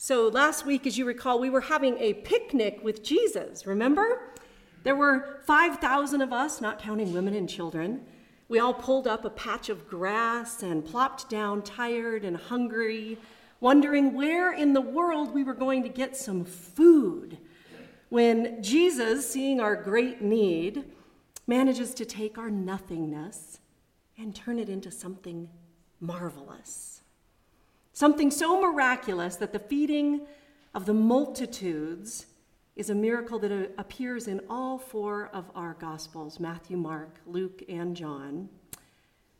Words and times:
So, 0.00 0.28
last 0.28 0.64
week, 0.64 0.86
as 0.86 0.96
you 0.96 1.04
recall, 1.04 1.40
we 1.40 1.50
were 1.50 1.60
having 1.60 1.98
a 1.98 2.14
picnic 2.14 2.78
with 2.84 3.02
Jesus, 3.02 3.66
remember? 3.66 4.30
There 4.84 4.94
were 4.94 5.40
5,000 5.44 6.22
of 6.22 6.32
us, 6.32 6.60
not 6.60 6.78
counting 6.78 7.12
women 7.12 7.34
and 7.34 7.48
children. 7.48 8.06
We 8.48 8.60
all 8.60 8.74
pulled 8.74 9.08
up 9.08 9.24
a 9.24 9.30
patch 9.30 9.68
of 9.68 9.88
grass 9.88 10.62
and 10.62 10.84
plopped 10.84 11.28
down, 11.28 11.62
tired 11.62 12.24
and 12.24 12.36
hungry, 12.36 13.18
wondering 13.58 14.14
where 14.14 14.52
in 14.52 14.72
the 14.72 14.80
world 14.80 15.34
we 15.34 15.42
were 15.42 15.52
going 15.52 15.82
to 15.82 15.88
get 15.88 16.16
some 16.16 16.44
food. 16.44 17.36
When 18.08 18.62
Jesus, 18.62 19.28
seeing 19.28 19.58
our 19.58 19.74
great 19.74 20.22
need, 20.22 20.84
manages 21.48 21.92
to 21.94 22.04
take 22.04 22.38
our 22.38 22.50
nothingness 22.50 23.58
and 24.16 24.32
turn 24.32 24.60
it 24.60 24.68
into 24.68 24.92
something 24.92 25.48
marvelous. 25.98 26.97
Something 27.98 28.30
so 28.30 28.60
miraculous 28.60 29.34
that 29.34 29.52
the 29.52 29.58
feeding 29.58 30.20
of 30.72 30.86
the 30.86 30.94
multitudes 30.94 32.26
is 32.76 32.90
a 32.90 32.94
miracle 32.94 33.40
that 33.40 33.50
uh, 33.50 33.66
appears 33.76 34.28
in 34.28 34.40
all 34.48 34.78
four 34.78 35.30
of 35.32 35.50
our 35.56 35.74
Gospels 35.80 36.38
Matthew, 36.38 36.76
Mark, 36.76 37.18
Luke, 37.26 37.64
and 37.68 37.96
John. 37.96 38.50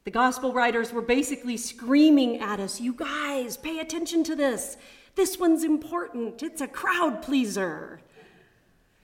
The 0.03 0.11
Gospel 0.11 0.53
writers 0.53 0.93
were 0.93 1.03
basically 1.03 1.57
screaming 1.57 2.41
at 2.41 2.59
us, 2.59 2.81
You 2.81 2.95
guys, 2.95 3.57
pay 3.57 3.79
attention 3.79 4.25
to 4.25 4.35
this. 4.35 4.77
This 5.15 5.39
one's 5.39 5.63
important. 5.63 6.43
It's 6.43 6.61
a 6.61 6.67
crowd 6.67 7.23
pleaser. 7.23 8.01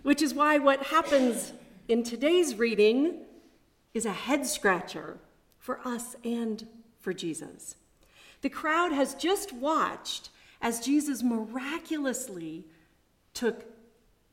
Which 0.03 0.21
is 0.21 0.35
why 0.35 0.59
what 0.59 0.87
happens 0.87 1.53
in 1.87 2.03
today's 2.03 2.57
reading 2.57 3.21
is 3.95 4.05
a 4.05 4.11
head 4.11 4.49
scratcher 4.49 5.19
for 5.61 5.79
us 5.87 6.17
and 6.25 6.67
for 6.99 7.13
Jesus. 7.13 7.77
The 8.45 8.51
crowd 8.51 8.93
has 8.93 9.15
just 9.15 9.55
watched 9.55 10.29
as 10.61 10.85
Jesus 10.85 11.23
miraculously 11.23 12.67
took 13.33 13.65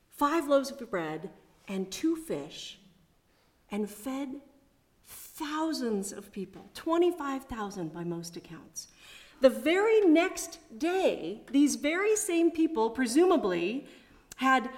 five 0.10 0.50
loaves 0.50 0.70
of 0.70 0.90
bread 0.90 1.30
and 1.70 1.90
two 1.90 2.18
fish 2.18 2.78
and 3.70 3.90
fed 3.90 4.42
thousands 5.08 6.12
of 6.12 6.30
people, 6.34 6.70
25,000 6.74 7.94
by 7.94 8.04
most 8.04 8.36
accounts. 8.36 8.90
The 9.40 9.50
very 9.50 10.02
next 10.02 10.60
day, 10.78 11.44
these 11.50 11.76
very 11.76 12.18
same 12.18 12.52
people, 12.52 12.90
presumably, 12.90 13.88
had 14.36 14.70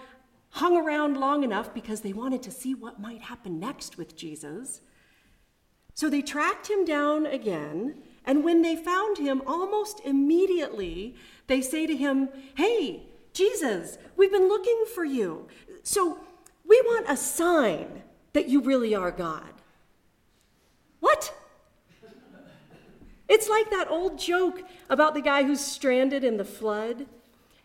hung 0.52 0.78
around 0.78 1.18
long 1.18 1.44
enough 1.44 1.74
because 1.74 2.02
they 2.02 2.14
wanted 2.14 2.44
to 2.44 2.52
see 2.52 2.76
what 2.76 3.02
might 3.02 3.24
happen 3.24 3.60
next 3.60 3.98
with 3.98 4.16
Jesus. 4.16 4.82
So 5.96 6.08
they 6.08 6.22
tracked 6.22 6.70
him 6.70 6.86
down 6.86 7.26
again 7.26 7.96
and 8.26 8.44
when 8.44 8.62
they 8.62 8.76
found 8.76 9.18
him, 9.18 9.42
almost 9.46 10.00
immediately, 10.06 11.16
they 11.48 11.62
say 11.62 11.86
to 11.86 11.96
him, 11.96 12.30
Hey, 12.56 13.04
Jesus, 13.34 13.98
we've 14.16 14.32
been 14.32 14.48
looking 14.48 14.86
for 14.94 15.04
you. 15.04 15.48
So 15.84 16.20
we 16.66 16.82
want 16.86 17.10
a 17.10 17.18
sign 17.18 18.04
that 18.34 18.48
you 18.48 18.62
really 18.62 18.96
are 18.96 19.12
God. 19.12 19.54
What? 21.00 21.34
It's 23.28 23.50
like 23.50 23.70
that 23.72 23.90
old 23.90 24.20
joke 24.20 24.64
about 24.90 25.14
the 25.14 25.22
guy 25.22 25.44
who's 25.44 25.60
stranded 25.60 26.24
in 26.24 26.38
the 26.38 26.46
flood 26.46 27.08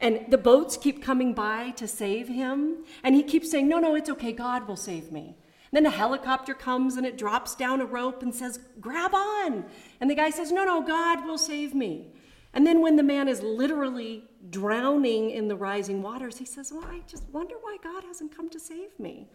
and 0.00 0.26
the 0.28 0.38
boats 0.38 0.76
keep 0.76 1.02
coming 1.02 1.34
by 1.34 1.70
to 1.70 1.88
save 1.88 2.28
him. 2.28 2.84
And 3.02 3.14
he 3.14 3.22
keeps 3.22 3.50
saying, 3.50 3.68
No, 3.68 3.78
no, 3.78 3.94
it's 3.94 4.10
okay. 4.10 4.32
God 4.32 4.68
will 4.68 4.76
save 4.76 5.10
me. 5.12 5.36
Then 5.72 5.86
a 5.86 5.91
helicopter 5.91 6.55
comes 6.55 6.97
and 6.97 7.06
it 7.06 7.19
drops 7.19 7.55
down 7.55 7.80
a 7.80 7.86
rope 7.86 8.22
and 8.22 8.34
says, 8.34 8.58
Grab 8.80 9.14
on. 9.14 9.64
And 10.00 10.10
the 10.10 10.14
guy 10.14 10.30
says, 10.30 10.50
No, 10.50 10.64
no, 10.64 10.83
God 10.83 11.25
will 11.27 11.38
save 11.38 11.75
me. 11.75 12.12
And 12.55 12.66
then 12.66 12.80
when 12.80 12.97
the 12.97 13.02
man 13.02 13.28
is 13.28 13.42
literally 13.42 14.25
drowning 14.50 15.30
in 15.30 15.48
the 15.48 15.56
rising 15.56 16.02
waters, 16.02 16.38
he 16.38 16.47
says, 16.47 16.72
Well, 16.72 16.86
I 16.86 17.02
just 17.06 17.28
wonder 17.30 17.56
why 17.60 17.77
God 17.83 18.05
hasn't 18.05 18.34
come 18.34 18.48
to 18.50 18.60
save 18.60 18.98
me. 18.98 19.28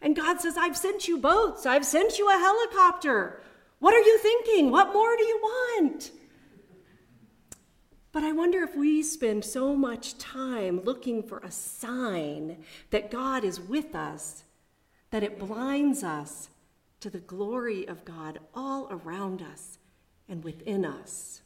And 0.00 0.16
God 0.16 0.40
says, 0.40 0.56
I've 0.56 0.76
sent 0.76 1.08
you 1.08 1.18
boats, 1.18 1.66
I've 1.66 1.84
sent 1.84 2.18
you 2.18 2.28
a 2.28 2.38
helicopter. 2.38 3.42
What 3.78 3.94
are 3.94 4.00
you 4.00 4.18
thinking? 4.18 4.70
What 4.70 4.92
more 4.94 5.16
do 5.16 5.24
you 5.24 5.38
want? 5.42 6.10
But 8.12 8.24
I 8.24 8.32
wonder 8.32 8.62
if 8.62 8.74
we 8.74 9.02
spend 9.02 9.44
so 9.44 9.76
much 9.76 10.16
time 10.16 10.80
looking 10.84 11.22
for 11.22 11.38
a 11.38 11.50
sign 11.50 12.64
that 12.88 13.10
God 13.10 13.44
is 13.44 13.60
with 13.60 13.94
us 13.94 14.44
that 15.16 15.22
it 15.22 15.38
blinds 15.38 16.04
us 16.04 16.50
to 17.00 17.08
the 17.08 17.20
glory 17.20 17.88
of 17.88 18.04
God 18.04 18.38
all 18.54 18.86
around 18.90 19.40
us 19.40 19.78
and 20.28 20.44
within 20.44 20.84
us. 20.84 21.40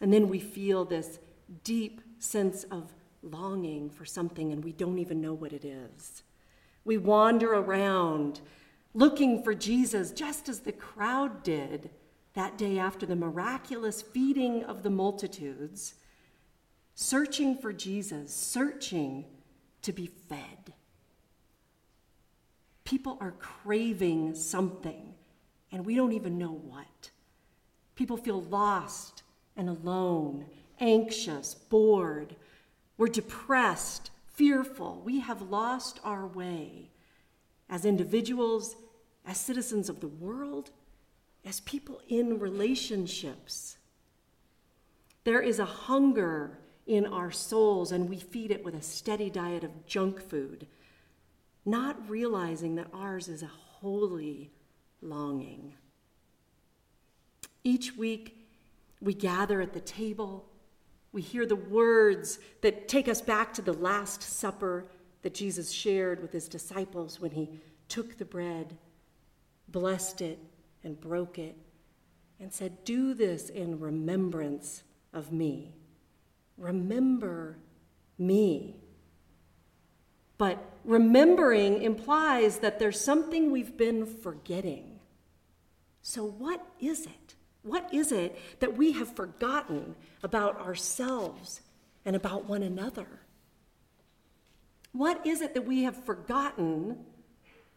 And 0.00 0.12
then 0.12 0.28
we 0.28 0.38
feel 0.38 0.84
this 0.84 1.18
deep 1.64 2.00
sense 2.20 2.62
of 2.70 2.92
longing 3.24 3.90
for 3.90 4.04
something 4.04 4.52
and 4.52 4.62
we 4.62 4.70
don't 4.70 5.00
even 5.00 5.20
know 5.20 5.34
what 5.34 5.52
it 5.52 5.64
is. 5.64 6.22
We 6.84 6.96
wander 6.96 7.54
around 7.54 8.40
looking 8.94 9.42
for 9.42 9.52
Jesus 9.52 10.12
just 10.12 10.48
as 10.48 10.60
the 10.60 10.70
crowd 10.70 11.42
did 11.42 11.90
that 12.34 12.56
day 12.56 12.78
after 12.78 13.04
the 13.04 13.16
miraculous 13.16 14.00
feeding 14.00 14.62
of 14.62 14.84
the 14.84 14.90
multitudes, 14.90 15.94
searching 16.94 17.56
for 17.58 17.72
Jesus, 17.72 18.32
searching 18.32 19.24
to 19.82 19.92
be 19.92 20.06
fed. 20.06 20.74
People 22.94 23.18
are 23.20 23.32
craving 23.32 24.36
something, 24.36 25.14
and 25.72 25.84
we 25.84 25.96
don't 25.96 26.12
even 26.12 26.38
know 26.38 26.52
what. 26.52 27.10
People 27.96 28.16
feel 28.16 28.40
lost 28.40 29.24
and 29.56 29.68
alone, 29.68 30.46
anxious, 30.78 31.54
bored. 31.54 32.36
We're 32.96 33.08
depressed, 33.08 34.12
fearful. 34.28 35.02
We 35.04 35.18
have 35.18 35.42
lost 35.42 35.98
our 36.04 36.24
way 36.24 36.92
as 37.68 37.84
individuals, 37.84 38.76
as 39.26 39.38
citizens 39.38 39.88
of 39.88 39.98
the 39.98 40.06
world, 40.06 40.70
as 41.44 41.58
people 41.62 42.00
in 42.08 42.38
relationships. 42.38 43.76
There 45.24 45.42
is 45.42 45.58
a 45.58 45.64
hunger 45.64 46.60
in 46.86 47.06
our 47.06 47.32
souls, 47.32 47.90
and 47.90 48.08
we 48.08 48.20
feed 48.20 48.52
it 48.52 48.64
with 48.64 48.76
a 48.76 48.82
steady 48.82 49.30
diet 49.30 49.64
of 49.64 49.84
junk 49.84 50.22
food 50.22 50.68
not 51.64 52.08
realizing 52.08 52.74
that 52.76 52.88
ours 52.92 53.28
is 53.28 53.42
a 53.42 53.50
holy 53.80 54.50
longing. 55.00 55.74
Each 57.62 57.96
week, 57.96 58.46
we 59.00 59.14
gather 59.14 59.60
at 59.60 59.72
the 59.72 59.80
table. 59.80 60.46
We 61.12 61.22
hear 61.22 61.46
the 61.46 61.56
words 61.56 62.38
that 62.60 62.88
take 62.88 63.08
us 63.08 63.20
back 63.20 63.54
to 63.54 63.62
the 63.62 63.72
Last 63.72 64.22
Supper 64.22 64.86
that 65.22 65.34
Jesus 65.34 65.70
shared 65.70 66.20
with 66.20 66.32
his 66.32 66.48
disciples 66.48 67.20
when 67.20 67.30
he 67.30 67.48
took 67.88 68.18
the 68.18 68.24
bread, 68.24 68.76
blessed 69.68 70.20
it, 70.20 70.38
and 70.82 71.00
broke 71.00 71.38
it, 71.38 71.56
and 72.38 72.52
said, 72.52 72.84
Do 72.84 73.14
this 73.14 73.48
in 73.48 73.80
remembrance 73.80 74.82
of 75.12 75.32
me. 75.32 75.74
Remember 76.58 77.58
me. 78.18 78.76
But 80.36 80.58
remembering 80.84 81.82
implies 81.82 82.58
that 82.58 82.78
there's 82.78 83.00
something 83.00 83.50
we've 83.50 83.76
been 83.76 84.06
forgetting. 84.06 84.98
So, 86.02 86.24
what 86.24 86.64
is 86.80 87.06
it? 87.06 87.34
What 87.62 87.92
is 87.94 88.12
it 88.12 88.38
that 88.60 88.76
we 88.76 88.92
have 88.92 89.14
forgotten 89.16 89.96
about 90.22 90.60
ourselves 90.60 91.62
and 92.04 92.14
about 92.14 92.44
one 92.44 92.62
another? 92.62 93.06
What 94.92 95.26
is 95.26 95.40
it 95.40 95.54
that 95.54 95.64
we 95.64 95.84
have 95.84 96.04
forgotten 96.04 96.98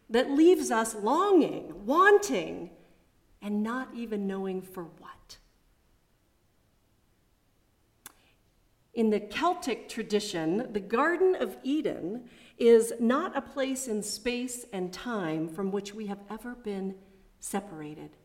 that 0.10 0.30
leaves 0.30 0.72
us 0.72 0.94
longing, 0.94 1.86
wanting, 1.86 2.70
and 3.42 3.64
not 3.64 3.90
even 3.96 4.28
knowing 4.28 4.62
for 4.62 4.84
what? 4.84 5.17
In 8.98 9.12
the 9.12 9.20
Celtic 9.20 9.88
tradition, 9.88 10.74
the 10.74 10.80
Garden 10.80 11.36
of 11.40 11.56
Eden 11.62 12.28
is 12.58 12.94
not 13.00 13.38
a 13.38 13.42
place 13.42 13.88
in 13.88 14.02
space 14.02 14.66
and 14.74 14.92
time 14.92 15.48
from 15.48 15.70
which 15.70 15.94
we 15.94 16.08
have 16.08 16.18
ever 16.32 16.56
been 16.56 16.96
separated. 17.40 18.18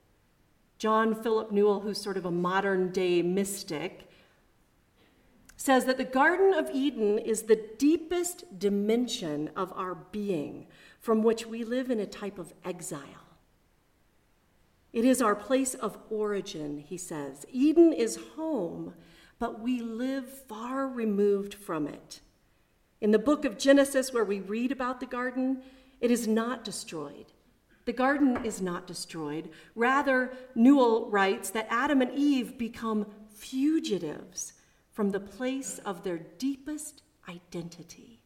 John 0.78 1.14
Philip 1.14 1.52
Newell, 1.52 1.80
who's 1.80 2.00
sort 2.00 2.16
of 2.16 2.24
a 2.24 2.30
modern 2.30 2.90
day 2.90 3.20
mystic, 3.20 4.08
says 5.58 5.84
that 5.84 5.98
the 5.98 6.04
Garden 6.04 6.54
of 6.54 6.70
Eden 6.72 7.18
is 7.18 7.42
the 7.42 7.68
deepest 7.76 8.58
dimension 8.58 9.50
of 9.54 9.74
our 9.76 9.94
being 9.94 10.68
from 10.98 11.22
which 11.22 11.44
we 11.44 11.64
live 11.64 11.90
in 11.90 12.00
a 12.00 12.06
type 12.06 12.38
of 12.38 12.54
exile. 12.64 13.36
It 14.94 15.04
is 15.04 15.20
our 15.20 15.36
place 15.36 15.74
of 15.74 15.98
origin, 16.08 16.78
he 16.78 16.96
says. 16.96 17.44
Eden 17.52 17.92
is 17.92 18.18
home, 18.36 18.94
but 19.42 19.58
we 19.58 19.80
live 19.80 20.28
far 20.28 20.86
removed 20.86 21.52
from 21.52 21.88
it. 21.88 22.20
In 23.00 23.10
the 23.10 23.18
book 23.18 23.44
of 23.44 23.58
Genesis, 23.58 24.12
where 24.12 24.24
we 24.24 24.38
read 24.38 24.70
about 24.70 25.00
the 25.00 25.06
garden, 25.06 25.62
it 26.00 26.12
is 26.12 26.28
not 26.28 26.64
destroyed. 26.64 27.26
The 27.84 27.92
garden 27.92 28.44
is 28.44 28.60
not 28.60 28.86
destroyed. 28.86 29.50
Rather, 29.74 30.32
Newell 30.54 31.10
writes 31.10 31.50
that 31.50 31.66
Adam 31.70 32.00
and 32.00 32.12
Eve 32.12 32.56
become 32.56 33.04
fugitives 33.34 34.52
from 34.92 35.10
the 35.10 35.18
place 35.18 35.80
of 35.84 36.04
their 36.04 36.18
deepest 36.38 37.02
identity. 37.28 38.20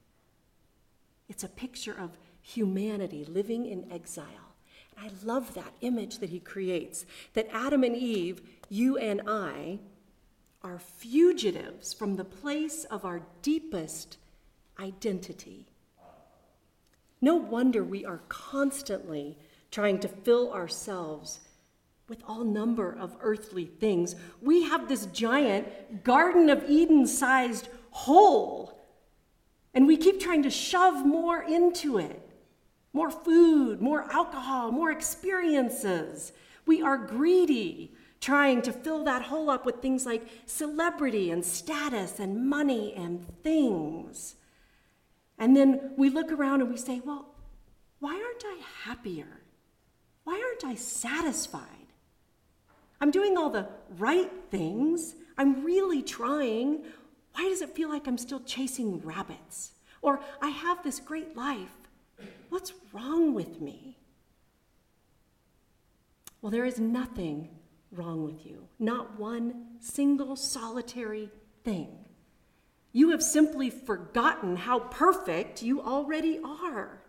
It's 1.30 1.44
a 1.44 1.48
picture 1.48 1.96
of 1.98 2.18
humanity 2.42 3.24
living 3.24 3.64
in 3.64 3.90
exile. 3.90 4.52
And 4.94 5.10
I 5.10 5.24
love 5.24 5.54
that 5.54 5.72
image 5.80 6.18
that 6.18 6.28
he 6.28 6.40
creates 6.40 7.06
that 7.32 7.48
Adam 7.54 7.84
and 7.84 7.96
Eve, 7.96 8.42
you 8.68 8.98
and 8.98 9.22
I, 9.26 9.78
are 10.66 10.80
fugitives 10.80 11.94
from 11.94 12.16
the 12.16 12.24
place 12.24 12.84
of 12.84 13.04
our 13.04 13.22
deepest 13.40 14.18
identity. 14.80 15.66
No 17.20 17.36
wonder 17.36 17.84
we 17.84 18.04
are 18.04 18.20
constantly 18.28 19.38
trying 19.70 20.00
to 20.00 20.08
fill 20.08 20.52
ourselves 20.52 21.38
with 22.08 22.20
all 22.26 22.42
number 22.42 22.92
of 22.92 23.16
earthly 23.20 23.66
things. 23.66 24.16
We 24.42 24.64
have 24.64 24.88
this 24.88 25.06
giant 25.06 26.02
Garden 26.02 26.50
of 26.50 26.68
Eden 26.68 27.06
sized 27.06 27.68
hole, 27.90 28.84
and 29.72 29.86
we 29.86 29.96
keep 29.96 30.18
trying 30.18 30.42
to 30.42 30.50
shove 30.50 31.06
more 31.06 31.42
into 31.42 31.98
it 31.98 32.22
more 32.92 33.10
food, 33.10 33.82
more 33.82 34.10
alcohol, 34.10 34.72
more 34.72 34.90
experiences. 34.90 36.32
We 36.64 36.80
are 36.80 36.96
greedy, 36.96 37.92
trying 38.20 38.62
to 38.62 38.72
fill 38.72 39.04
that 39.04 39.22
hole 39.22 39.50
up 39.50 39.66
with 39.66 39.82
things 39.82 40.06
like 40.06 40.26
celebrity 40.46 41.30
and 41.30 41.44
status 41.44 42.18
and 42.18 42.48
money 42.48 42.94
and 42.94 43.26
things. 43.42 44.36
And 45.38 45.56
then 45.56 45.92
we 45.96 46.08
look 46.08 46.32
around 46.32 46.62
and 46.62 46.70
we 46.70 46.76
say, 46.76 47.00
well, 47.04 47.26
why 48.00 48.14
aren't 48.14 48.44
I 48.44 48.60
happier? 48.84 49.42
Why 50.24 50.42
aren't 50.44 50.64
I 50.64 50.74
satisfied? 50.74 51.62
I'm 53.00 53.10
doing 53.10 53.36
all 53.36 53.50
the 53.50 53.68
right 53.98 54.30
things. 54.50 55.14
I'm 55.38 55.64
really 55.64 56.02
trying. 56.02 56.84
Why 57.34 57.48
does 57.48 57.60
it 57.60 57.74
feel 57.74 57.90
like 57.90 58.06
I'm 58.06 58.18
still 58.18 58.40
chasing 58.40 59.00
rabbits? 59.02 59.72
Or 60.02 60.20
I 60.40 60.48
have 60.48 60.82
this 60.82 60.98
great 60.98 61.36
life. 61.36 61.74
What's 62.48 62.72
wrong 62.92 63.34
with 63.34 63.60
me? 63.60 63.98
Well, 66.40 66.50
there 66.50 66.64
is 66.64 66.78
nothing 66.78 67.50
wrong 67.96 68.24
with 68.24 68.44
you, 68.46 68.68
not 68.78 69.18
one 69.18 69.66
single 69.80 70.36
solitary 70.36 71.30
thing. 71.64 71.88
You 72.92 73.10
have 73.10 73.22
simply 73.22 73.70
forgotten 73.70 74.56
how 74.56 74.78
perfect 74.78 75.62
you 75.62 75.82
already 75.82 76.40
are. 76.42 77.02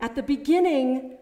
At 0.00 0.14
the 0.14 0.22
beginning 0.22 1.16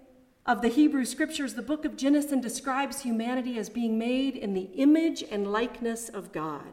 of 0.47 0.63
the 0.63 0.69
Hebrew 0.69 1.05
scriptures, 1.05 1.55
the 1.55 1.63
book 1.63 1.85
of 1.85 1.97
Genesis 1.97 2.41
describes 2.41 3.03
humanity 3.03 3.59
as 3.59 3.69
being 3.69 3.99
made 3.99 4.37
in 4.37 4.55
the 4.55 4.71
image 4.75 5.23
and 5.31 5.53
likeness 5.53 6.09
of 6.09 6.33
God. 6.33 6.73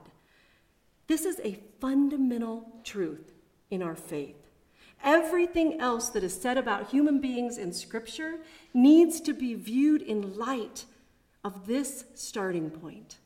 This 1.07 1.25
is 1.25 1.39
a 1.43 1.59
fundamental 1.79 2.79
truth 2.83 3.33
in 3.69 3.81
our 3.81 3.95
faith. 3.95 4.44
Everything 5.05 5.79
else 5.79 6.09
that 6.09 6.23
is 6.23 6.33
said 6.33 6.57
about 6.57 6.89
human 6.89 7.21
beings 7.21 7.59
in 7.59 7.71
Scripture 7.71 8.39
needs 8.73 9.21
to 9.21 9.33
be 9.33 9.53
viewed 9.53 10.01
in 10.01 10.35
light 10.35 10.85
of 11.43 11.67
this 11.67 12.05
starting 12.15 12.71
point. 12.71 13.19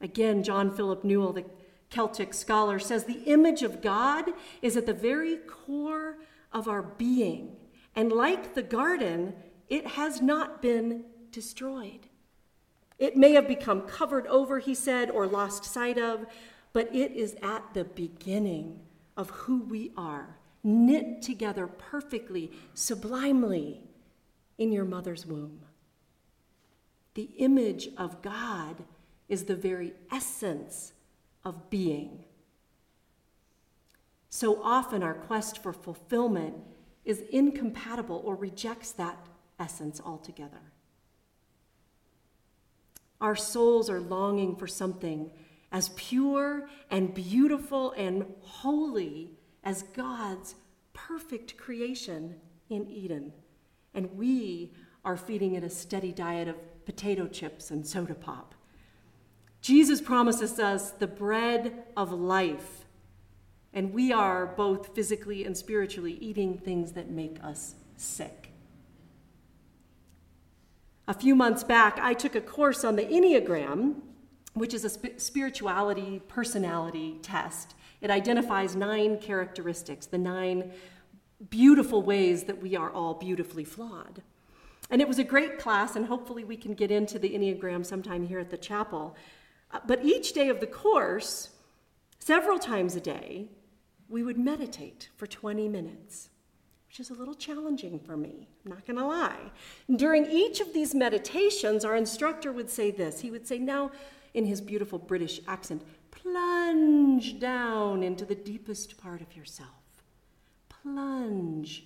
Again, 0.00 0.42
John 0.42 0.74
Philip 0.74 1.04
Newell, 1.04 1.32
the 1.32 1.44
Celtic 1.90 2.34
scholar, 2.34 2.80
says 2.80 3.04
the 3.04 3.22
image 3.26 3.62
of 3.62 3.80
God 3.80 4.24
is 4.62 4.76
at 4.76 4.84
the 4.84 4.92
very 4.92 5.36
core 5.36 6.18
of 6.52 6.66
our 6.66 6.82
being. 6.82 7.54
And 7.94 8.10
like 8.10 8.54
the 8.54 8.62
garden, 8.64 9.34
it 9.68 9.86
has 9.86 10.20
not 10.20 10.60
been 10.60 11.04
destroyed. 11.30 12.08
It 12.98 13.16
may 13.16 13.32
have 13.34 13.46
become 13.46 13.82
covered 13.82 14.26
over, 14.26 14.58
he 14.58 14.74
said, 14.74 15.08
or 15.08 15.28
lost 15.28 15.64
sight 15.64 15.98
of, 15.98 16.26
but 16.72 16.92
it 16.92 17.12
is 17.12 17.36
at 17.42 17.74
the 17.74 17.84
beginning 17.84 18.80
of 19.16 19.30
who 19.30 19.62
we 19.62 19.92
are, 19.96 20.36
knit 20.62 21.22
together 21.22 21.66
perfectly, 21.66 22.50
sublimely 22.74 23.80
in 24.58 24.72
your 24.72 24.84
mother's 24.84 25.26
womb. 25.26 25.60
The 27.14 27.30
image 27.38 27.88
of 27.96 28.22
God 28.22 28.84
is 29.28 29.44
the 29.44 29.56
very 29.56 29.92
essence 30.12 30.92
of 31.44 31.70
being. 31.70 32.24
So 34.28 34.62
often, 34.62 35.02
our 35.02 35.14
quest 35.14 35.62
for 35.62 35.72
fulfillment 35.72 36.54
is 37.04 37.24
incompatible 37.32 38.22
or 38.24 38.36
rejects 38.36 38.92
that 38.92 39.18
essence 39.58 40.00
altogether. 40.04 40.60
Our 43.20 43.36
souls 43.36 43.90
are 43.90 44.00
longing 44.00 44.56
for 44.56 44.66
something 44.66 45.30
as 45.72 45.90
pure 45.90 46.68
and 46.90 47.14
beautiful 47.14 47.92
and 47.92 48.26
holy 48.40 49.30
as 49.62 49.82
God's 49.82 50.54
perfect 50.92 51.56
creation 51.56 52.36
in 52.68 52.88
Eden. 52.88 53.32
And 53.94 54.16
we 54.16 54.72
are 55.04 55.16
feeding 55.16 55.54
it 55.54 55.64
a 55.64 55.70
steady 55.70 56.12
diet 56.12 56.48
of 56.48 56.56
potato 56.84 57.26
chips 57.26 57.70
and 57.70 57.86
soda 57.86 58.14
pop. 58.14 58.54
Jesus 59.60 60.00
promises 60.00 60.58
us 60.58 60.90
the 60.90 61.06
bread 61.06 61.84
of 61.96 62.12
life, 62.12 62.86
and 63.74 63.92
we 63.92 64.10
are 64.10 64.46
both 64.46 64.94
physically 64.94 65.44
and 65.44 65.56
spiritually 65.56 66.16
eating 66.20 66.56
things 66.56 66.92
that 66.92 67.10
make 67.10 67.36
us 67.44 67.74
sick. 67.96 68.52
A 71.06 71.14
few 71.14 71.34
months 71.34 71.62
back, 71.62 71.98
I 72.00 72.14
took 72.14 72.34
a 72.34 72.40
course 72.40 72.84
on 72.84 72.96
the 72.96 73.04
Enneagram, 73.04 73.96
which 74.54 74.74
is 74.74 74.84
a 74.84 74.90
sp- 74.90 75.18
spirituality 75.18 76.20
personality 76.28 77.18
test. 77.22 77.74
It 78.00 78.10
identifies 78.10 78.74
nine 78.74 79.18
characteristics, 79.18 80.06
the 80.06 80.18
nine 80.18 80.72
beautiful 81.48 82.02
ways 82.02 82.44
that 82.44 82.60
we 82.60 82.76
are 82.76 82.90
all 82.90 83.14
beautifully 83.14 83.64
flawed. 83.64 84.22
And 84.90 85.00
it 85.00 85.08
was 85.08 85.18
a 85.18 85.24
great 85.24 85.58
class, 85.58 85.94
and 85.96 86.06
hopefully 86.06 86.44
we 86.44 86.56
can 86.56 86.74
get 86.74 86.90
into 86.90 87.18
the 87.18 87.30
Enneagram 87.30 87.86
sometime 87.86 88.26
here 88.26 88.40
at 88.40 88.50
the 88.50 88.58
chapel. 88.58 89.16
Uh, 89.70 89.78
but 89.86 90.04
each 90.04 90.32
day 90.32 90.48
of 90.48 90.60
the 90.60 90.66
course, 90.66 91.50
several 92.18 92.58
times 92.58 92.96
a 92.96 93.00
day, 93.00 93.48
we 94.08 94.22
would 94.22 94.38
meditate 94.38 95.08
for 95.16 95.26
20 95.26 95.68
minutes 95.68 96.30
which 96.90 96.98
is 96.98 97.10
a 97.10 97.14
little 97.14 97.34
challenging 97.34 98.00
for 98.00 98.16
me, 98.16 98.48
I'm 98.64 98.72
not 98.72 98.84
to 98.84 99.06
lie. 99.06 99.52
During 99.94 100.26
each 100.26 100.58
of 100.58 100.72
these 100.74 100.92
meditations, 100.92 101.84
our 101.84 101.94
instructor 101.94 102.50
would 102.50 102.68
say 102.68 102.90
this. 102.90 103.20
He 103.20 103.30
would 103.30 103.46
say, 103.46 103.58
Now, 103.58 103.92
in 104.34 104.44
his 104.44 104.60
beautiful 104.60 104.98
British 104.98 105.40
accent, 105.46 105.82
plunge 106.10 107.38
down 107.38 108.02
into 108.02 108.24
the 108.24 108.34
deepest 108.34 108.96
part 108.98 109.20
of 109.20 109.36
yourself. 109.36 109.68
Plunge 110.68 111.84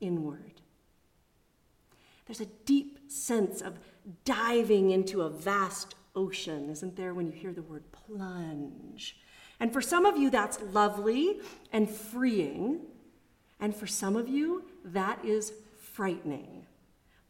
inward. 0.00 0.60
There's 2.26 2.40
a 2.40 2.46
deep 2.64 3.10
sense 3.10 3.60
of 3.60 3.78
diving 4.24 4.90
into 4.90 5.22
a 5.22 5.30
vast 5.30 5.94
ocean, 6.16 6.70
isn't 6.70 6.96
there, 6.96 7.14
when 7.14 7.26
you 7.26 7.32
hear 7.32 7.52
the 7.52 7.62
word 7.62 7.84
plunge? 7.92 9.16
And 9.60 9.72
for 9.72 9.80
some 9.80 10.04
of 10.06 10.16
you, 10.16 10.30
that's 10.30 10.60
lovely 10.72 11.40
and 11.72 11.88
freeing. 11.88 12.80
And 13.60 13.74
for 13.74 13.86
some 13.86 14.16
of 14.16 14.28
you, 14.28 14.64
that 14.84 15.24
is 15.24 15.52
frightening. 15.80 16.63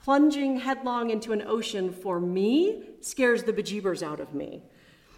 Plunging 0.04 0.60
headlong 0.60 1.08
into 1.08 1.32
an 1.32 1.40
ocean 1.46 1.90
for 1.90 2.20
me 2.20 2.82
scares 3.00 3.44
the 3.44 3.54
bejeebers 3.54 4.02
out 4.02 4.20
of 4.20 4.34
me. 4.34 4.62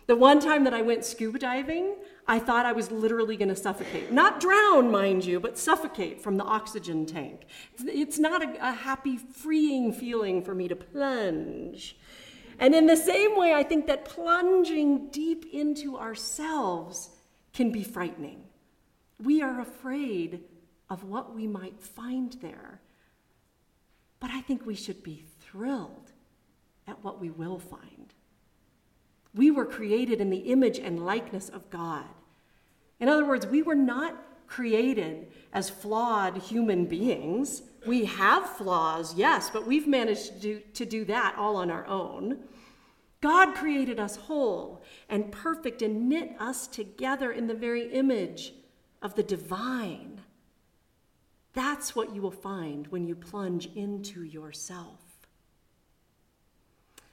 The 0.07 0.15
one 0.15 0.39
time 0.39 0.63
that 0.63 0.73
I 0.73 0.83
went 0.83 1.05
scuba 1.05 1.41
diving, 1.41 1.97
I 2.29 2.39
thought 2.39 2.67
I 2.67 2.71
was 2.71 2.93
literally 2.93 3.37
going 3.37 3.49
to 3.49 3.57
suffocate. 3.57 4.13
Not 4.13 4.39
drown, 4.39 4.93
mind 4.93 5.25
you, 5.25 5.41
but 5.41 5.59
suffocate 5.59 6.23
from 6.23 6.37
the 6.37 6.45
oxygen 6.45 7.05
tank. 7.05 7.47
It's 7.81 8.21
not 8.21 8.45
a, 8.45 8.69
a, 8.69 8.71
happy, 8.71 9.17
freeing 9.17 9.93
feeling 9.93 10.41
for 10.45 10.55
me 10.55 10.69
to 10.69 10.77
plunge. 10.77 11.97
And 12.61 12.73
in 12.73 12.87
the 12.87 12.97
same 12.97 13.37
way, 13.37 13.55
I 13.55 13.65
think 13.65 13.89
that 13.89 14.05
plunging 14.05 15.09
deep 15.11 15.47
into 15.53 15.99
ourselves 15.99 17.11
can 17.53 17.73
be 17.73 17.83
frightening. 17.83 18.45
We 19.21 19.43
are 19.43 19.61
afraid 19.61 20.45
of 20.89 21.03
what 21.03 21.35
we 21.35 21.49
might 21.49 21.83
find 21.83 22.33
there. 22.41 22.83
But 24.27 24.35
I 24.35 24.41
think 24.41 24.67
we 24.67 24.75
should 24.75 25.05
be 25.05 25.23
thrilled 25.39 26.11
at 26.89 27.05
what 27.05 27.21
we 27.21 27.31
will 27.31 27.61
find. 27.61 28.13
We 29.33 29.53
were 29.53 29.65
created 29.65 30.21
in 30.21 30.31
the 30.31 30.51
image 30.51 30.81
and 30.81 31.07
likeness 31.07 31.49
of 31.49 31.71
God. 31.71 32.07
In 32.99 33.09
other 33.09 33.25
words, 33.25 33.47
we 33.47 33.63
were 33.63 33.77
not 33.77 34.17
created 34.49 35.31
as 35.53 35.71
flawed 35.71 36.39
human 36.39 36.87
beings. 36.87 37.63
We 37.87 38.07
have 38.07 38.51
flaws, 38.51 39.15
yes, 39.15 39.49
but 39.49 39.65
we've 39.65 39.87
managed 39.87 40.33
to 40.33 40.41
do, 40.41 40.61
to 40.75 40.85
do 40.85 41.05
that 41.05 41.37
all 41.39 41.55
on 41.55 41.71
our 41.71 41.87
own. 41.87 42.41
God 43.21 43.55
created 43.55 44.01
us 44.01 44.17
whole 44.17 44.83
and 45.09 45.31
perfect 45.31 45.83
and 45.83 46.09
knit 46.09 46.35
us 46.41 46.67
together 46.67 47.31
in 47.31 47.47
the 47.47 47.55
very 47.55 47.93
image 47.93 48.55
of 49.03 49.15
the 49.15 49.23
divine. 49.23 50.16
That's 51.57 51.97
what 51.97 52.15
you 52.15 52.21
will 52.21 52.31
find 52.31 52.87
when 52.89 53.07
you 53.07 53.15
plunge 53.15 53.71
into 53.75 54.23
yourself. 54.23 55.01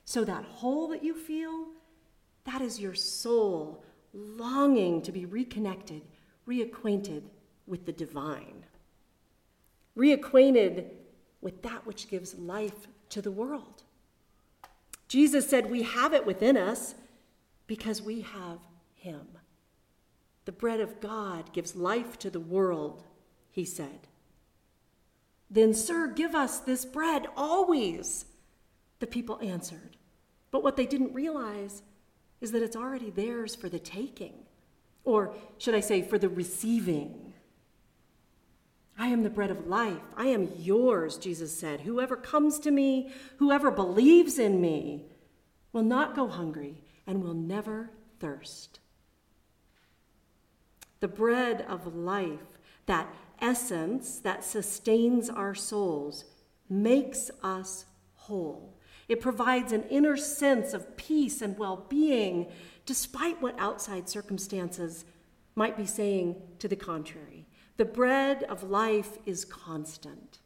So, 0.03 0.25
that 0.25 0.43
hole 0.43 0.89
that 0.89 1.01
you 1.01 1.15
feel, 1.15 1.67
That 2.43 2.61
is 2.61 2.77
your 2.77 2.93
soul 2.93 3.85
longing 4.13 5.01
to 5.03 5.13
be 5.13 5.25
reconnected, 5.25 6.01
reacquainted 6.45 7.23
with 7.65 7.85
the 7.85 7.93
divine, 7.93 8.65
reacquainted 9.97 10.89
with 11.39 11.61
that 11.61 11.87
which 11.87 12.09
gives 12.09 12.35
life 12.35 12.87
to 13.11 13.21
the 13.21 13.31
world. 13.31 13.83
Jesus 15.07 15.49
said 15.49 15.71
we 15.71 15.83
have 15.83 16.13
it 16.13 16.25
within 16.25 16.57
us 16.57 16.95
because 17.65 18.01
we 18.01 18.21
have 18.21 18.59
Him. 18.93 19.25
The 20.43 20.51
bread 20.51 20.81
of 20.81 20.99
God 20.99 21.53
gives 21.53 21.77
life 21.77 22.19
to 22.19 22.29
the 22.29 22.41
world, 22.41 23.05
he 23.49 23.63
said. 23.63 24.09
Then, 25.53 25.75
sir, 25.75 26.07
give 26.07 26.33
us 26.33 26.57
this 26.57 26.83
bread 26.83 27.27
always, 27.37 28.25
the 28.99 29.05
people 29.05 29.39
answered. 29.39 29.97
But 30.49 30.63
what 30.63 30.75
they 30.75 30.87
didn't 30.87 31.13
realize 31.13 31.83
is 32.41 32.51
that 32.53 32.63
it's 32.63 32.75
already 32.75 33.11
theirs 33.11 33.53
for 33.53 33.69
the 33.69 33.77
taking, 33.77 34.33
or 35.03 35.35
should 35.59 35.75
I 35.75 35.79
say, 35.79 36.01
for 36.01 36.17
the 36.17 36.27
receiving. 36.27 37.33
I 38.97 39.09
am 39.09 39.21
the 39.21 39.29
bread 39.29 39.51
of 39.51 39.67
life. 39.67 40.01
I 40.17 40.27
am 40.27 40.49
yours, 40.57 41.17
Jesus 41.17 41.55
said. 41.55 41.81
Whoever 41.81 42.15
comes 42.15 42.57
to 42.59 42.71
me, 42.71 43.11
whoever 43.37 43.69
believes 43.69 44.39
in 44.39 44.59
me, 44.59 45.05
will 45.71 45.83
not 45.83 46.15
go 46.15 46.27
hungry 46.27 46.81
and 47.05 47.23
will 47.23 47.35
never 47.35 47.91
thirst. 48.19 48.79
The 50.99 51.07
bread 51.07 51.63
of 51.67 51.95
life, 51.95 52.57
that 52.87 53.13
essence 53.43 54.19
that 54.19 54.43
sustains 54.43 55.29
our 55.29 55.53
souls, 55.53 56.23
makes 56.69 57.29
us 57.43 57.85
whole. 58.15 58.79
It 59.09 59.21
provides 59.21 59.73
an 59.73 59.83
inner 59.89 60.15
sense 60.15 60.73
of 60.73 60.95
peace 60.97 61.41
and 61.41 61.57
well 61.57 61.85
being, 61.89 62.47
despite 62.85 63.41
what 63.41 63.59
outside 63.59 64.09
circumstances 64.09 65.05
might 65.55 65.77
be 65.77 65.85
saying 65.85 66.41
to 66.59 66.67
the 66.67 66.75
contrary. 66.75 67.45
The 67.77 67.85
bread 67.85 68.43
of 68.43 68.63
life 68.63 69.17
is 69.25 69.45
constant. 69.45 70.39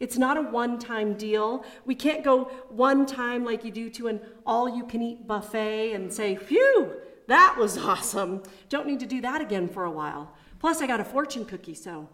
It's 0.00 0.18
not 0.18 0.36
a 0.36 0.42
one 0.42 0.78
time 0.78 1.14
deal. 1.14 1.64
We 1.84 1.94
can't 1.94 2.24
go 2.24 2.44
one 2.68 3.06
time 3.06 3.44
like 3.44 3.64
you 3.64 3.70
do 3.70 3.90
to 3.90 4.08
an 4.08 4.20
all 4.44 4.68
you 4.68 4.84
can 4.84 5.02
eat 5.02 5.26
buffet 5.26 5.92
and 5.92 6.12
say, 6.12 6.34
phew, 6.34 6.94
that 7.28 7.56
was 7.58 7.78
awesome. 7.78 8.42
Don't 8.68 8.86
need 8.86 9.00
to 9.00 9.06
do 9.06 9.20
that 9.20 9.40
again 9.40 9.68
for 9.68 9.84
a 9.84 9.90
while. 9.90 10.34
Plus, 10.64 10.80
I 10.80 10.86
got 10.86 10.98
a 10.98 11.04
fortune 11.04 11.44
cookie, 11.44 11.74
so 11.74 12.08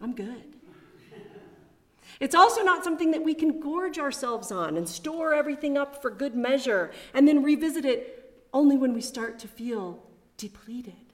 I'm 0.00 0.16
good. 0.16 0.56
It's 2.18 2.34
also 2.34 2.64
not 2.64 2.82
something 2.82 3.12
that 3.12 3.22
we 3.22 3.34
can 3.34 3.60
gorge 3.60 4.00
ourselves 4.00 4.50
on 4.50 4.76
and 4.76 4.88
store 4.88 5.32
everything 5.32 5.78
up 5.78 6.02
for 6.02 6.10
good 6.10 6.34
measure 6.34 6.90
and 7.14 7.28
then 7.28 7.44
revisit 7.44 7.84
it 7.84 8.42
only 8.52 8.76
when 8.76 8.94
we 8.94 9.00
start 9.00 9.38
to 9.38 9.46
feel 9.46 10.02
depleted. 10.36 11.12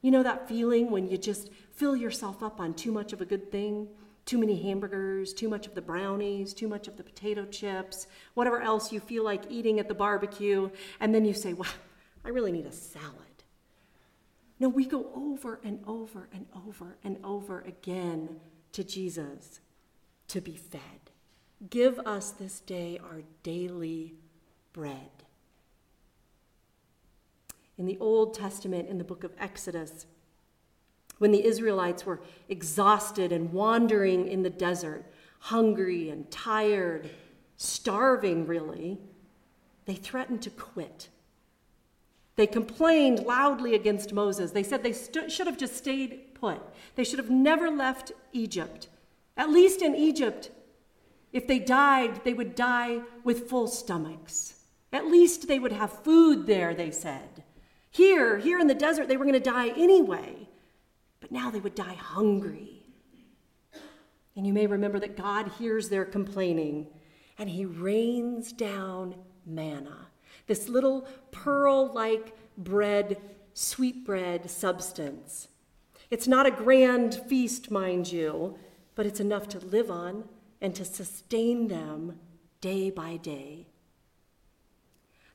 You 0.00 0.10
know 0.10 0.24
that 0.24 0.48
feeling 0.48 0.90
when 0.90 1.06
you 1.06 1.16
just 1.16 1.48
fill 1.70 1.94
yourself 1.94 2.42
up 2.42 2.58
on 2.58 2.74
too 2.74 2.90
much 2.90 3.12
of 3.12 3.20
a 3.20 3.24
good 3.24 3.52
thing? 3.52 3.86
Too 4.24 4.38
many 4.38 4.60
hamburgers, 4.60 5.32
too 5.32 5.48
much 5.48 5.68
of 5.68 5.76
the 5.76 5.80
brownies, 5.80 6.54
too 6.54 6.66
much 6.66 6.88
of 6.88 6.96
the 6.96 7.04
potato 7.04 7.44
chips, 7.44 8.08
whatever 8.34 8.60
else 8.60 8.90
you 8.90 8.98
feel 8.98 9.22
like 9.22 9.44
eating 9.48 9.78
at 9.78 9.86
the 9.86 9.94
barbecue, 9.94 10.70
and 10.98 11.14
then 11.14 11.24
you 11.24 11.32
say, 11.32 11.52
Wow, 11.52 11.66
I 12.24 12.30
really 12.30 12.50
need 12.50 12.66
a 12.66 12.72
salad. 12.72 13.31
No, 14.62 14.68
we 14.68 14.84
go 14.84 15.10
over 15.16 15.58
and 15.64 15.82
over 15.88 16.28
and 16.32 16.46
over 16.54 16.96
and 17.02 17.18
over 17.24 17.62
again 17.62 18.36
to 18.70 18.84
Jesus 18.84 19.58
to 20.28 20.40
be 20.40 20.54
fed. 20.54 20.80
Give 21.68 21.98
us 21.98 22.30
this 22.30 22.60
day 22.60 22.96
our 23.02 23.22
daily 23.42 24.14
bread. 24.72 25.24
In 27.76 27.86
the 27.86 27.98
Old 27.98 28.34
Testament, 28.34 28.88
in 28.88 28.98
the 28.98 29.04
book 29.04 29.24
of 29.24 29.32
Exodus, 29.36 30.06
when 31.18 31.32
the 31.32 31.44
Israelites 31.44 32.06
were 32.06 32.20
exhausted 32.48 33.32
and 33.32 33.52
wandering 33.52 34.28
in 34.28 34.44
the 34.44 34.50
desert, 34.50 35.04
hungry 35.40 36.08
and 36.08 36.30
tired, 36.30 37.10
starving 37.56 38.46
really, 38.46 39.00
they 39.86 39.94
threatened 39.94 40.42
to 40.42 40.50
quit. 40.50 41.08
They 42.36 42.46
complained 42.46 43.20
loudly 43.20 43.74
against 43.74 44.12
Moses. 44.12 44.52
They 44.52 44.62
said 44.62 44.82
they 44.82 44.92
st- 44.92 45.30
should 45.30 45.46
have 45.46 45.58
just 45.58 45.76
stayed 45.76 46.34
put. 46.34 46.60
They 46.94 47.04
should 47.04 47.18
have 47.18 47.30
never 47.30 47.70
left 47.70 48.12
Egypt. 48.32 48.88
At 49.36 49.50
least 49.50 49.82
in 49.82 49.94
Egypt, 49.94 50.50
if 51.32 51.46
they 51.46 51.58
died, 51.58 52.24
they 52.24 52.34
would 52.34 52.54
die 52.54 53.02
with 53.24 53.48
full 53.48 53.66
stomachs. 53.66 54.54
At 54.92 55.06
least 55.06 55.48
they 55.48 55.58
would 55.58 55.72
have 55.72 56.02
food 56.02 56.46
there, 56.46 56.74
they 56.74 56.90
said. 56.90 57.44
Here, 57.90 58.38
here 58.38 58.58
in 58.58 58.66
the 58.66 58.74
desert, 58.74 59.08
they 59.08 59.16
were 59.16 59.24
going 59.24 59.34
to 59.34 59.50
die 59.50 59.68
anyway. 59.68 60.48
But 61.20 61.32
now 61.32 61.50
they 61.50 61.60
would 61.60 61.74
die 61.74 61.94
hungry. 61.94 62.82
And 64.34 64.46
you 64.46 64.52
may 64.52 64.66
remember 64.66 64.98
that 65.00 65.16
God 65.16 65.52
hears 65.58 65.88
their 65.88 66.06
complaining 66.06 66.88
and 67.38 67.48
he 67.50 67.64
rains 67.64 68.52
down 68.52 69.14
manna 69.44 70.08
this 70.52 70.68
little 70.68 71.08
pearl 71.30 71.90
like 71.94 72.36
bread, 72.58 73.16
sweetbread 73.54 74.50
substance. 74.50 75.48
It's 76.10 76.28
not 76.28 76.44
a 76.44 76.50
grand 76.50 77.14
feast, 77.14 77.70
mind 77.70 78.12
you, 78.12 78.58
but 78.94 79.06
it's 79.06 79.18
enough 79.18 79.48
to 79.48 79.58
live 79.60 79.90
on 79.90 80.24
and 80.60 80.74
to 80.74 80.84
sustain 80.84 81.68
them 81.68 82.18
day 82.60 82.90
by 82.90 83.16
day. 83.16 83.68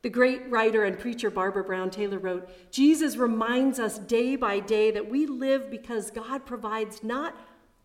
The 0.03 0.12
great 0.12 0.47
writer 0.51 0.83
and 0.83 1.00
preacher 1.00 1.31
Barbara 1.31 1.63
Brown 1.63 1.89
Taylor 1.89 2.19
wrote 2.19 2.47
Jesus 2.71 3.15
reminds 3.15 3.79
us 3.79 3.97
day 3.97 4.36
by 4.36 4.59
day 4.59 4.91
that 4.91 5.09
we 5.09 5.25
live 5.25 5.71
because 5.71 6.12
God 6.12 6.45
provides 6.45 7.03
not 7.03 7.36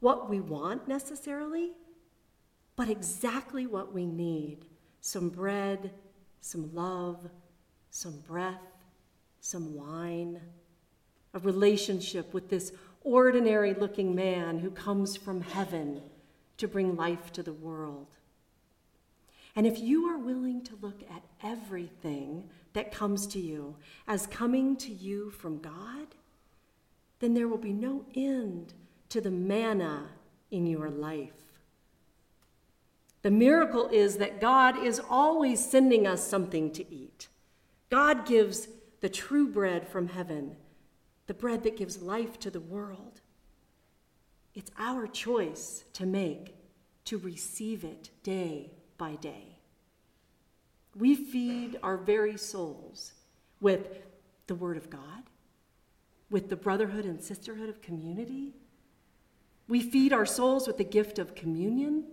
what 0.00 0.28
we 0.28 0.38
want 0.38 0.86
necessarily, 0.86 1.72
but 2.76 2.90
exactly 2.90 3.66
what 3.66 3.94
we 3.94 4.04
need 4.04 4.66
some 5.00 5.30
bread 5.30 5.94
some 6.42 6.74
love, 6.74 7.30
some 7.90 8.18
breath, 8.26 8.60
some 9.40 9.74
wine, 9.74 10.40
a 11.32 11.38
relationship 11.38 12.34
with 12.34 12.50
this 12.50 12.72
ordinary 13.00 13.72
looking 13.72 14.14
man 14.14 14.58
who 14.58 14.70
comes 14.70 15.16
from 15.16 15.40
heaven 15.40 16.02
to 16.58 16.68
bring 16.68 16.94
life 16.96 17.32
to 17.32 17.42
the 17.42 17.52
world. 17.52 18.08
And 19.54 19.66
if 19.66 19.78
you 19.78 20.06
are 20.06 20.18
willing 20.18 20.62
to 20.64 20.78
look 20.80 21.02
at 21.10 21.22
everything 21.42 22.50
that 22.72 22.92
comes 22.92 23.26
to 23.28 23.38
you 23.38 23.76
as 24.08 24.26
coming 24.26 24.76
to 24.78 24.92
you 24.92 25.30
from 25.30 25.58
God, 25.58 26.08
then 27.20 27.34
there 27.34 27.48
will 27.48 27.58
be 27.58 27.72
no 27.72 28.04
end 28.14 28.74
to 29.10 29.20
the 29.20 29.30
manna 29.30 30.08
in 30.50 30.66
your 30.66 30.90
life. 30.90 31.51
The 33.22 33.30
miracle 33.30 33.88
is 33.88 34.16
that 34.16 34.40
God 34.40 34.84
is 34.84 35.00
always 35.08 35.64
sending 35.64 36.06
us 36.06 36.26
something 36.26 36.72
to 36.72 36.92
eat. 36.92 37.28
God 37.88 38.26
gives 38.26 38.68
the 39.00 39.08
true 39.08 39.46
bread 39.46 39.86
from 39.88 40.08
heaven, 40.08 40.56
the 41.26 41.34
bread 41.34 41.62
that 41.62 41.76
gives 41.76 42.02
life 42.02 42.38
to 42.40 42.50
the 42.50 42.60
world. 42.60 43.20
It's 44.54 44.72
our 44.76 45.06
choice 45.06 45.84
to 45.94 46.04
make 46.04 46.56
to 47.04 47.18
receive 47.18 47.84
it 47.84 48.10
day 48.22 48.72
by 48.98 49.14
day. 49.16 49.58
We 50.96 51.14
feed 51.14 51.78
our 51.82 51.96
very 51.96 52.36
souls 52.36 53.12
with 53.60 54.02
the 54.46 54.54
Word 54.54 54.76
of 54.76 54.90
God, 54.90 55.24
with 56.28 56.48
the 56.48 56.56
brotherhood 56.56 57.04
and 57.04 57.22
sisterhood 57.22 57.68
of 57.68 57.80
community. 57.80 58.54
We 59.68 59.80
feed 59.80 60.12
our 60.12 60.26
souls 60.26 60.66
with 60.66 60.76
the 60.76 60.84
gift 60.84 61.18
of 61.18 61.34
communion 61.34 62.04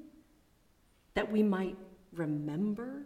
that 1.19 1.33
we 1.33 1.43
might 1.43 1.75
remember. 2.13 3.05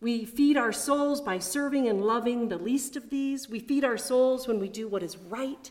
We 0.00 0.24
feed 0.24 0.56
our 0.56 0.72
souls 0.72 1.20
by 1.20 1.38
serving 1.38 1.86
and 1.86 2.00
loving 2.00 2.48
the 2.48 2.56
least 2.56 2.96
of 2.96 3.10
these. 3.10 3.46
We 3.46 3.58
feed 3.58 3.84
our 3.84 3.98
souls 3.98 4.48
when 4.48 4.58
we 4.58 4.70
do 4.70 4.88
what 4.88 5.02
is 5.02 5.18
right, 5.18 5.70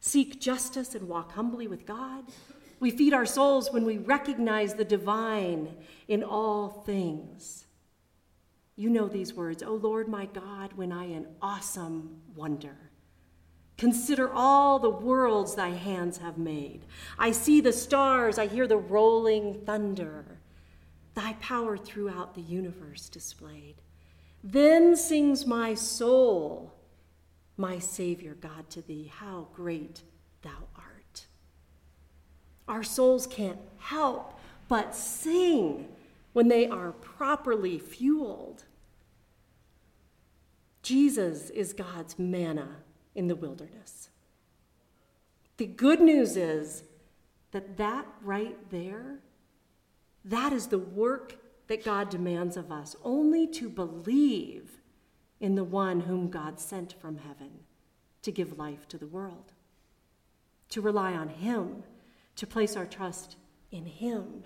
seek 0.00 0.40
justice, 0.40 0.96
and 0.96 1.06
walk 1.08 1.30
humbly 1.30 1.68
with 1.68 1.86
God. 1.86 2.24
We 2.80 2.90
feed 2.90 3.14
our 3.14 3.24
souls 3.24 3.72
when 3.72 3.84
we 3.84 3.98
recognize 3.98 4.74
the 4.74 4.84
divine 4.84 5.76
in 6.08 6.24
all 6.24 6.68
things. 6.68 7.66
You 8.74 8.90
know 8.90 9.06
these 9.06 9.32
words, 9.32 9.62
O 9.62 9.74
Lord 9.74 10.08
my 10.08 10.26
God, 10.26 10.72
when 10.72 10.90
I 10.90 11.04
in 11.04 11.28
awesome 11.40 12.20
wonder. 12.34 12.76
Consider 13.82 14.32
all 14.32 14.78
the 14.78 14.88
worlds 14.88 15.56
thy 15.56 15.70
hands 15.70 16.18
have 16.18 16.38
made. 16.38 16.82
I 17.18 17.32
see 17.32 17.60
the 17.60 17.72
stars, 17.72 18.38
I 18.38 18.46
hear 18.46 18.68
the 18.68 18.76
rolling 18.76 19.54
thunder, 19.66 20.38
thy 21.14 21.32
power 21.40 21.76
throughout 21.76 22.36
the 22.36 22.42
universe 22.42 23.08
displayed. 23.08 23.74
Then 24.44 24.94
sings 24.94 25.48
my 25.48 25.74
soul, 25.74 26.72
my 27.56 27.80
Savior 27.80 28.36
God, 28.40 28.70
to 28.70 28.82
thee, 28.82 29.10
how 29.12 29.48
great 29.52 30.04
thou 30.42 30.68
art. 30.76 31.26
Our 32.68 32.84
souls 32.84 33.26
can't 33.26 33.58
help 33.78 34.38
but 34.68 34.94
sing 34.94 35.88
when 36.34 36.46
they 36.46 36.68
are 36.68 36.92
properly 36.92 37.80
fueled. 37.80 38.62
Jesus 40.84 41.50
is 41.50 41.72
God's 41.72 42.16
manna 42.16 42.76
in 43.14 43.26
the 43.26 43.36
wilderness. 43.36 44.08
The 45.56 45.66
good 45.66 46.00
news 46.00 46.36
is 46.36 46.82
that 47.52 47.76
that 47.76 48.06
right 48.22 48.56
there, 48.70 49.18
that 50.24 50.52
is 50.52 50.68
the 50.68 50.78
work 50.78 51.36
that 51.68 51.84
God 51.84 52.10
demands 52.10 52.56
of 52.56 52.72
us, 52.72 52.96
only 53.04 53.46
to 53.48 53.68
believe 53.68 54.80
in 55.40 55.54
the 55.54 55.64
one 55.64 56.00
whom 56.00 56.30
God 56.30 56.58
sent 56.58 56.94
from 57.00 57.18
heaven 57.18 57.50
to 58.22 58.32
give 58.32 58.58
life 58.58 58.88
to 58.88 58.98
the 58.98 59.06
world, 59.06 59.52
to 60.70 60.80
rely 60.80 61.12
on 61.12 61.28
Him, 61.28 61.82
to 62.36 62.46
place 62.46 62.76
our 62.76 62.86
trust 62.86 63.36
in 63.70 63.84
Him, 63.84 64.42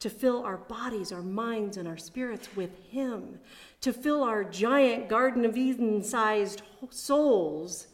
to 0.00 0.10
fill 0.10 0.42
our 0.44 0.56
bodies, 0.56 1.12
our 1.12 1.22
minds, 1.22 1.76
and 1.76 1.86
our 1.86 1.96
spirits 1.96 2.48
with 2.56 2.76
Him, 2.90 3.38
to 3.80 3.92
fill 3.92 4.22
our 4.24 4.42
giant 4.42 5.08
Garden 5.08 5.44
of 5.44 5.56
Eden 5.56 6.02
sized 6.02 6.62
souls 6.90 7.86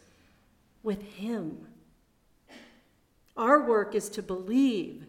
with 0.83 1.03
Him. 1.03 1.67
Our 3.37 3.63
work 3.63 3.95
is 3.95 4.09
to 4.11 4.23
believe 4.23 5.07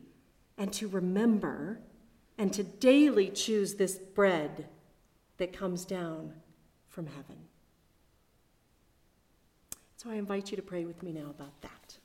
and 0.58 0.72
to 0.74 0.88
remember 0.88 1.80
and 2.38 2.54
to 2.54 2.64
daily 2.64 3.30
choose 3.30 3.76
this 3.76 3.96
bread 3.98 4.68
that 5.38 5.54
comes 5.54 5.86
down 5.86 6.34
from 6.88 7.08
heaven. 7.08 7.38
So 9.98 10.10
I 10.10 10.16
invite 10.16 10.52
you 10.52 10.58
to 10.58 10.64
pray 10.64 10.86
with 10.86 11.04
me 11.04 11.12
now 11.12 11.30
about 11.30 11.60
that. 11.62 11.99